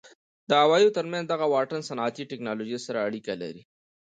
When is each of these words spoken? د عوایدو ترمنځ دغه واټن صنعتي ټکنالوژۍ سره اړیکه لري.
د 0.49 0.51
عوایدو 0.63 0.95
ترمنځ 0.97 1.25
دغه 1.27 1.45
واټن 1.53 1.81
صنعتي 1.89 2.23
ټکنالوژۍ 2.31 2.79
سره 2.87 2.99
اړیکه 3.07 3.33
لري. 3.41 3.63